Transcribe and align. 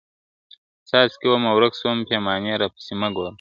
څاڅکی 0.87 1.27
ومه 1.29 1.51
ورک 1.55 1.73
سوم 1.81 1.97
پیمانې 2.09 2.53
را 2.61 2.67
پسي 2.73 2.93
مه 3.01 3.07
ګوره.. 3.15 3.29